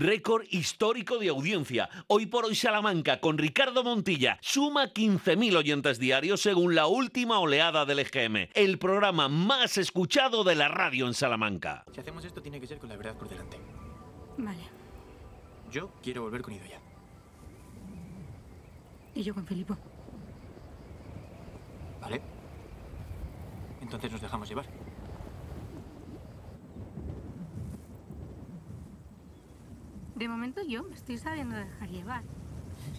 [0.00, 1.88] récord histórico de audiencia.
[2.06, 7.84] Hoy por hoy Salamanca con Ricardo Montilla suma 15.000 oyentes diarios según la última oleada
[7.84, 11.84] del EGM, el programa más escuchado de la radio en Salamanca.
[11.92, 13.58] Si hacemos esto tiene que ser con la verdad por delante.
[14.38, 14.62] Vale.
[15.70, 16.80] Yo quiero volver con Idoya.
[19.14, 19.76] Y yo con Filipo.
[22.00, 22.20] ¿Vale?
[23.80, 24.66] Entonces nos dejamos llevar.
[30.16, 32.22] De momento yo me estoy sabiendo dejar llevar.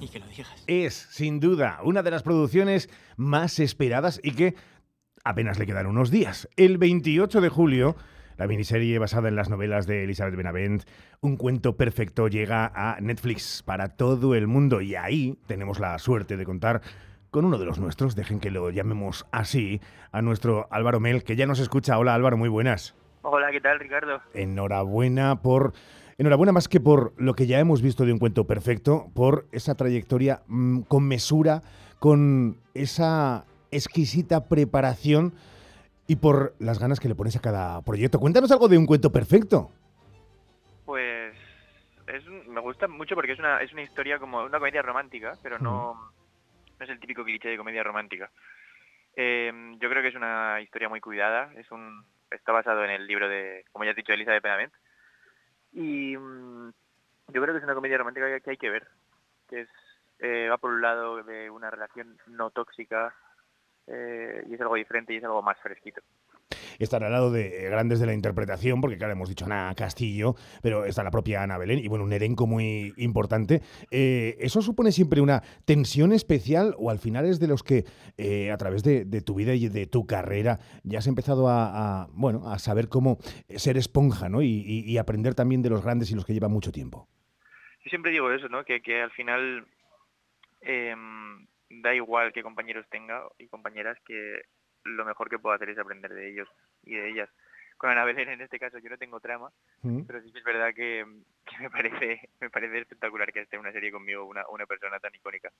[0.00, 0.64] Y que lo digas.
[0.66, 4.54] Es, sin duda, una de las producciones más esperadas y que
[5.24, 6.46] apenas le quedan unos días.
[6.56, 7.96] El 28 de julio,
[8.36, 10.84] la miniserie basada en las novelas de Elizabeth Benavent,
[11.20, 16.36] Un cuento perfecto, llega a Netflix para todo el mundo y ahí tenemos la suerte
[16.36, 16.82] de contar
[17.30, 19.80] con uno de los nuestros, dejen que lo llamemos así,
[20.12, 21.98] a nuestro Álvaro Mel, que ya nos escucha.
[21.98, 22.94] Hola Álvaro, muy buenas.
[23.22, 24.20] Hola, ¿qué tal, Ricardo?
[24.34, 25.72] Enhorabuena por
[26.18, 29.74] Enhorabuena más que por lo que ya hemos visto de un cuento perfecto, por esa
[29.74, 31.60] trayectoria mm, con mesura,
[31.98, 35.34] con esa exquisita preparación
[36.06, 38.18] y por las ganas que le pones a cada proyecto.
[38.18, 39.70] Cuéntanos algo de un cuento perfecto.
[40.86, 41.34] Pues
[42.46, 45.94] me gusta mucho porque es una, es una historia como una comedia romántica, pero no,
[46.78, 48.30] no es el típico cliché de comedia romántica.
[49.14, 53.06] Em, yo creo que es una historia muy cuidada, es un, está basado en el
[53.06, 54.72] libro de, como ya has dicho, Elisa de Penavent,
[55.76, 56.72] y mm,
[57.28, 58.88] yo creo que es una comedia romántica que hay que ver,
[59.48, 59.68] que es
[60.18, 63.14] eh, va por un lado de una relación no tóxica
[63.86, 66.00] eh, y es algo diferente y es algo más fresquito.
[66.78, 70.84] Estar al lado de grandes de la interpretación, porque claro, hemos dicho Ana Castillo, pero
[70.84, 73.60] está la propia Ana Belén y bueno, un elenco muy importante.
[73.90, 77.84] Eh, ¿Eso supone siempre una tensión especial o al final es de los que
[78.50, 82.58] a través de, tu vida y de tu carrera ya has empezado a, bueno, a
[82.58, 83.18] saber cómo
[83.48, 84.42] ser esponja ¿no?
[84.42, 87.08] y, aprender también de los grandes y los que llevan mucho tiempo?
[87.84, 88.64] Yo siempre digo eso, ¿no?
[88.64, 89.66] que, que al final
[90.66, 94.42] Em, da igual qué compañeros tenga y compañeras que
[94.86, 96.48] lo mejor que puedo hacer es aprender de ellos
[96.82, 97.28] y de ellas.
[97.76, 99.50] Con Ana Belén en este caso yo no tengo trama,
[99.82, 100.02] mm.
[100.06, 101.04] pero sí es verdad que,
[101.60, 105.14] me parece me parece espectacular que esté en una serie conmigo una, una persona tan
[105.14, 105.50] icónica.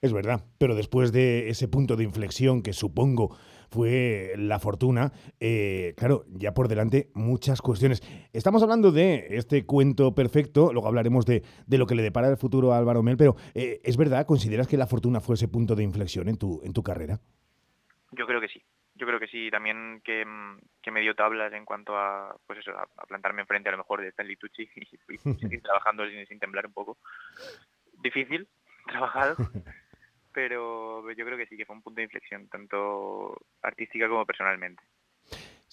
[0.00, 3.36] Es verdad, pero después de ese punto de inflexión que supongo
[3.70, 8.02] fue la fortuna, eh, claro, ya por delante muchas cuestiones.
[8.32, 12.72] Estamos hablando de este cuento perfecto, luego hablaremos de, lo que le depara el futuro
[12.72, 14.26] a Álvaro Mel, pero eh, ¿es verdad?
[14.26, 17.20] ¿Consideras que la fortuna fue ese punto de inflexión en tu, en tu carrera?
[18.16, 18.62] Yo creo que sí.
[18.94, 23.06] Yo creo que sí, también que, me dio tablas en cuanto a, pues eso, a,
[23.06, 26.72] plantarme enfrente a lo mejor de Stanley Tucci y, seguir trabajando sin, sin temblar un
[26.72, 26.98] poco.
[28.02, 28.48] Difícil,
[28.86, 29.36] trabajado,
[30.32, 34.82] pero yo creo que sí que fue un punto de inflexión, tanto artística como personalmente.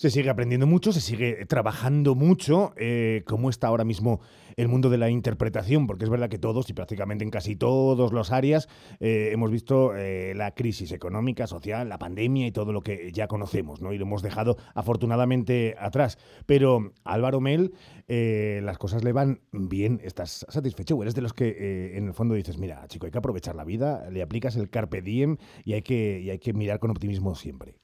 [0.02, 2.74] Se sigue aprendiendo mucho, se sigue trabajando mucho.
[2.76, 4.20] Eh, ¿Cómo está ahora mismo
[4.58, 5.86] el mundo de la interpretación?
[5.86, 8.68] Porque es verdad que todos, y prácticamente en casi todos los áreas,
[9.00, 13.28] eh, hemos visto eh, la crisis económica, social, la pandemia y todo lo que ya
[13.28, 13.94] conocemos, ¿no?
[13.94, 16.18] Y lo hemos dejado afortunadamente atrás.
[16.48, 17.76] Pero Álvaro Mel,
[18.08, 20.02] las cosas le van bien.
[20.04, 20.96] ¿Estás satisfecho?
[20.96, 23.66] ¿O eres de los que en el fondo dices, mira, chico, hay que aprovechar la
[23.66, 27.76] vida, le aplicas el carpe diem y hay que mirar con optimismo siempre?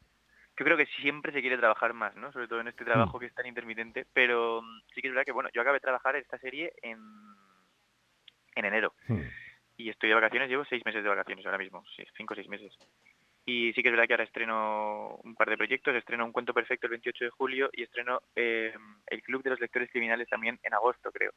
[0.57, 2.31] Yo creo que siempre se quiere trabajar más, ¿no?
[2.31, 3.19] Sobre todo en este trabajo mm.
[3.19, 5.81] que es tan intermitente, pero mm, sí que es verdad que, bueno, yo acabé de
[5.81, 6.97] trabajar esta serie en,
[8.56, 8.94] en enero.
[9.07, 9.22] Mm.
[9.78, 11.84] Y estoy de vacaciones, llevo seis meses de vacaciones ahora mismo,
[12.18, 12.73] cinco o seis meses.
[13.45, 16.53] Y sí que es verdad que ahora estreno un par de proyectos, estreno Un Cuento
[16.53, 18.74] Perfecto el 28 de julio y estreno eh,
[19.06, 21.31] El Club de los Lectores Criminales también en agosto, creo.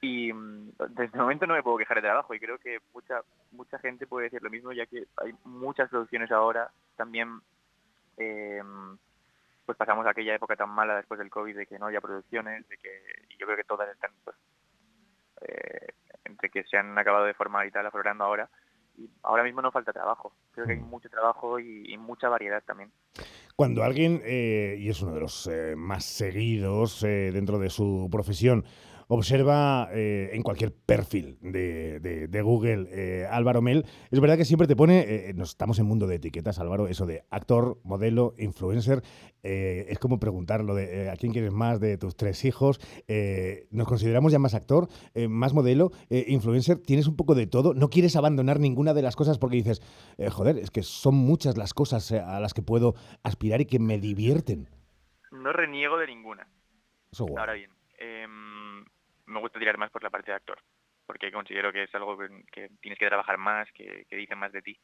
[0.00, 3.20] Y desde el momento no me puedo quejar de trabajo y creo que mucha
[3.52, 7.40] mucha gente puede decir lo mismo, ya que hay muchas producciones ahora también
[8.16, 8.62] eh,
[9.64, 12.76] pues pasamos aquella época tan mala después del COVID de que no haya producciones, de
[12.78, 12.90] que
[13.30, 14.36] y yo creo que todas están pues
[15.42, 15.88] eh,
[16.24, 18.48] entre que se han acabado de formar y tal aflorando ahora
[18.96, 20.90] y ahora mismo no falta trabajo, creo que hay mm.
[20.90, 22.92] mucho trabajo y, mucha variedad también.
[23.56, 28.64] Cuando alguien, eh, y es uno de los eh, más seguidos dentro de su profesión,
[29.14, 34.74] observa eh, en cualquier perfil de, Google eh, Álvaro Mel, es verdad que siempre te
[34.74, 39.02] pone, eh, nos estamos en mundo de etiquetas, Álvaro, eso de actor, modelo, influencer,
[39.42, 42.80] es como preguntarlo de a quién quieres más de tus tres hijos,
[43.70, 44.88] nos consideramos ya más actor,
[45.28, 49.38] más modelo, influencer, tienes un poco de todo, no quieres abandonar ninguna de las cosas
[49.38, 49.82] porque dices,
[50.30, 52.94] joder, es que son muchas las cosas a las que puedo
[53.24, 54.68] aspirar y que me divierten.
[55.32, 56.46] No reniego de ninguna.
[57.36, 58.61] Ahora bien, em,
[59.26, 60.58] me gusta tirar más por la parte de actor,
[61.06, 62.16] porque considero que es algo
[62.52, 64.78] que, tienes que trabajar más, que, que dice más de ti,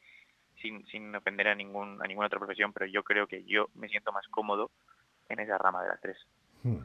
[0.61, 3.89] sin, sin ofender a, ningún, a ninguna otra profesión, pero yo creo que yo me
[3.89, 4.71] siento más cómodo
[5.29, 6.17] en esa rama de las tres.
[6.63, 6.79] Hmm.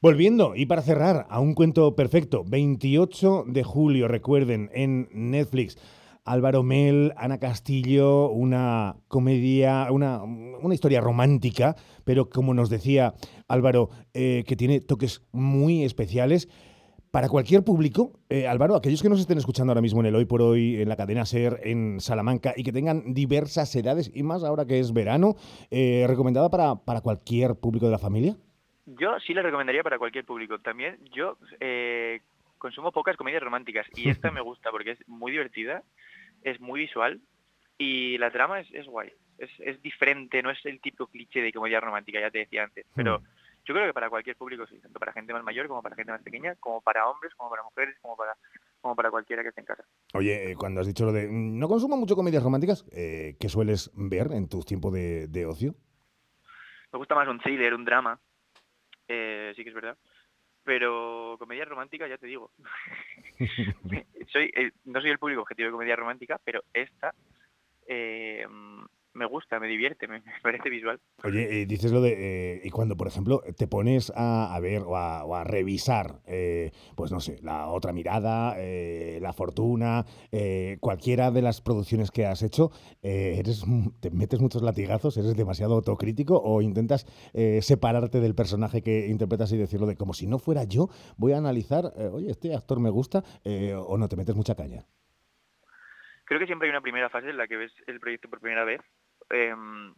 [0.00, 5.76] Volviendo, y para cerrar, a un cuento perfecto, 28 de julio, recuerden, en Netflix.
[6.24, 11.74] Álvaro Mel, Ana Castillo, una comedia, una, una historia romántica,
[12.04, 13.14] pero como nos decía
[13.48, 16.48] Álvaro, eh, que tiene toques muy especiales.
[17.18, 20.24] Para cualquier público, eh, Álvaro, aquellos que nos estén escuchando ahora mismo en el Hoy
[20.24, 24.44] por Hoy, en la cadena SER, en Salamanca, y que tengan diversas edades, y más
[24.44, 25.34] ahora que es verano,
[25.72, 28.36] eh, ¿recomendada para, para cualquier público de la familia?
[28.86, 30.60] Yo sí la recomendaría para cualquier público.
[30.60, 32.20] También yo eh,
[32.56, 35.82] consumo pocas comedias románticas y esta me gusta porque es muy divertida,
[36.44, 37.20] es muy visual
[37.78, 39.10] y la trama es, es guay.
[39.38, 42.86] Es, es diferente, no es el típico cliché de comedia romántica, ya te decía antes,
[42.94, 43.18] pero...
[43.18, 43.37] Mm.
[43.64, 46.12] Yo creo que para cualquier público sí, tanto para gente más mayor como para gente
[46.12, 48.34] más pequeña, como para hombres, como para mujeres, como para
[48.80, 49.84] como para cualquiera que esté en casa.
[50.14, 53.48] Oye, eh, cuando has dicho lo de mm, no consumo mucho comedias románticas, eh, ¿qué
[53.48, 55.74] sueles ver en tus tiempos de, de ocio?
[56.92, 58.18] Me gusta más un thriller, un drama,
[59.06, 59.96] eh, sí que es verdad.
[60.64, 62.50] Pero comedia romántica, ya te digo.
[64.32, 67.14] soy eh, No soy el público objetivo de comedia romántica, pero esta
[67.86, 68.46] eh,
[69.18, 70.98] me gusta, me divierte, me, me parece visual.
[71.24, 72.14] Oye, eh, dices lo de.
[72.54, 76.20] eh, y cuando, por ejemplo, te pones a, a ver o a, o a revisar,
[76.26, 82.10] eh, pues no sé, la otra mirada, eh, la fortuna, eh, cualquiera de las producciones
[82.10, 82.70] que has hecho,
[83.02, 83.64] eres,
[84.00, 85.16] ¿te metes muchos latigazos?
[85.16, 90.14] ¿Eres demasiado autocrítico o intentas eh, separarte del personaje que interpretas y decirlo de como
[90.14, 90.88] si no fuera yo?
[91.16, 94.84] Voy a analizar, oye, este actor me gusta, eh, o no te metes mucha caña.
[96.24, 98.64] Creo que siempre hay una primera fase en la que ves el proyecto por primera
[98.64, 98.80] vez
[99.30, 99.94] em,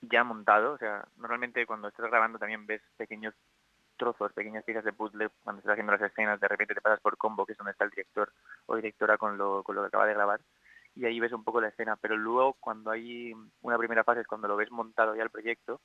[0.00, 0.72] ya montado.
[0.72, 3.34] O sea, normalmente cuando estás grabando también ves pequeños
[3.96, 5.30] trozos, pequeñas piezas de puzzle.
[5.42, 7.84] Cuando estás haciendo las escenas, de repente te pasas por combo, que es donde está
[7.84, 8.32] el director
[8.66, 10.40] o directora con lo, con lo que acaba de grabar.
[10.94, 11.96] Y ahí ves un poco la escena.
[11.96, 15.80] Pero luego, cuando hay una primera fase, es cuando lo ves montado ya el proyecto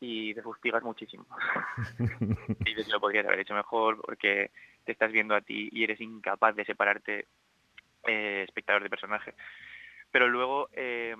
[0.00, 1.26] y te fustigas muchísimo.
[1.98, 4.50] y dices, lo podrías haber hecho mejor porque
[4.84, 7.26] te estás viendo a ti y eres incapaz de separarte
[8.04, 9.34] eh, espectador de personaje.
[10.12, 11.16] Pero luego, eh,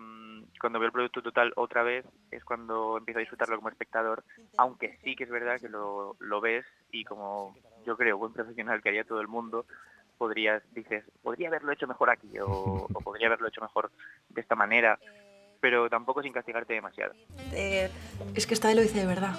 [0.61, 4.23] cuando veo el producto total otra vez, es cuando empiezo a disfrutarlo como espectador,
[4.59, 7.57] aunque sí que es verdad que lo, lo ves y como
[7.87, 9.65] yo creo, buen profesional que haría todo el mundo,
[10.19, 12.47] podrías, dices, podría haberlo hecho mejor aquí o,
[12.93, 13.91] o podría haberlo hecho mejor
[14.29, 14.99] de esta manera,
[15.61, 17.15] pero tampoco sin castigarte demasiado.
[17.53, 17.91] Eh,
[18.35, 19.35] es que esta vez lo hice de verdad.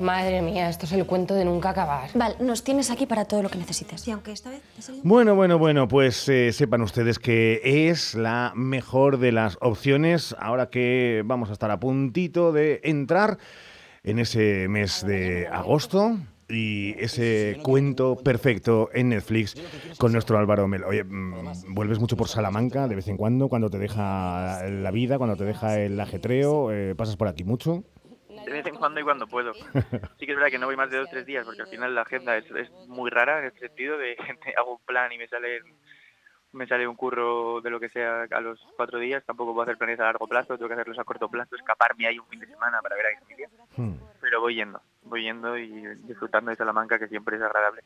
[0.00, 2.10] Madre mía, esto es el cuento de nunca acabar.
[2.14, 4.06] Val, nos tienes aquí para todo lo que necesites.
[4.08, 4.62] Y aunque esta vez.
[5.04, 10.70] Bueno, bueno, bueno, pues eh, sepan ustedes que es la mejor de las opciones ahora
[10.70, 13.38] que vamos a estar a puntito de entrar
[14.02, 16.18] en ese mes de agosto
[16.48, 19.54] y ese cuento perfecto en Netflix
[19.98, 20.84] con nuestro Álvaro Mel.
[20.84, 25.18] Oye, mm, ¿vuelves mucho por Salamanca de vez en cuando, cuando te deja la vida,
[25.18, 26.72] cuando te deja el ajetreo?
[26.72, 27.84] Eh, ¿Pasas por aquí mucho?
[28.52, 29.52] De vez en cuando y cuando puedo.
[29.54, 31.68] Sí que es verdad que no voy más de dos o tres días porque al
[31.68, 35.10] final la agenda es, es muy rara en el sentido de que hago un plan
[35.12, 35.60] y me sale
[36.52, 39.78] me sale un curro de lo que sea a los cuatro días, tampoco puedo hacer
[39.78, 42.46] planes a largo plazo, tengo que hacerlos a corto plazo, escaparme ahí un fin de
[42.46, 43.94] semana para ver a mi familia, Hmm.
[44.20, 45.70] pero voy yendo, voy yendo y
[46.04, 47.80] disfrutando de Salamanca que siempre es agradable.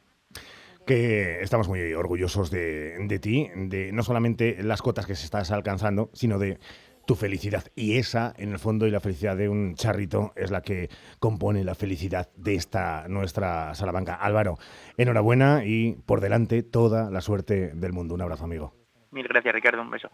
[0.84, 5.52] que estamos muy orgullosos de, de ti, de no solamente las cotas que se estás
[5.52, 6.58] alcanzando, sino de
[7.06, 7.64] tu felicidad.
[7.74, 11.64] Y esa, en el fondo, y la felicidad de un charrito es la que compone
[11.64, 14.14] la felicidad de esta nuestra Salamanca.
[14.14, 14.58] Álvaro,
[14.96, 18.14] enhorabuena y por delante toda la suerte del mundo.
[18.14, 18.74] Un abrazo, amigo.
[19.12, 20.10] Mil gracias Ricardo, un beso.